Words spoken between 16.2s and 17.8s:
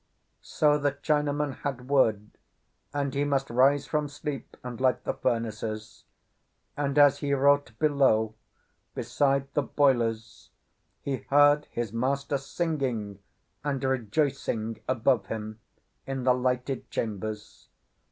the lighted chambers.